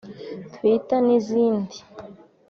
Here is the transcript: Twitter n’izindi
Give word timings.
Twitter 0.53 0.99
n’izindi 1.07 1.77